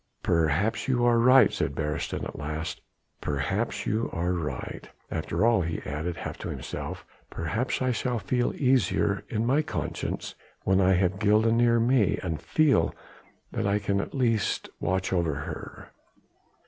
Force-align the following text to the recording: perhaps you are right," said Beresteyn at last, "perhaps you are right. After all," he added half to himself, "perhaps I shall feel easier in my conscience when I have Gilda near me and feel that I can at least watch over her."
perhaps 0.23 0.87
you 0.87 1.05
are 1.05 1.19
right," 1.19 1.53
said 1.53 1.75
Beresteyn 1.75 2.23
at 2.23 2.35
last, 2.35 2.81
"perhaps 3.21 3.85
you 3.85 4.09
are 4.11 4.33
right. 4.33 4.89
After 5.11 5.45
all," 5.45 5.61
he 5.61 5.79
added 5.83 6.17
half 6.17 6.39
to 6.39 6.49
himself, 6.49 7.05
"perhaps 7.29 7.83
I 7.83 7.91
shall 7.91 8.17
feel 8.17 8.51
easier 8.55 9.23
in 9.29 9.45
my 9.45 9.61
conscience 9.61 10.33
when 10.63 10.81
I 10.81 10.93
have 10.93 11.19
Gilda 11.19 11.51
near 11.51 11.79
me 11.79 12.17
and 12.23 12.41
feel 12.41 12.95
that 13.51 13.67
I 13.67 13.77
can 13.77 14.01
at 14.01 14.15
least 14.15 14.71
watch 14.79 15.13
over 15.13 15.35
her." 15.35 15.91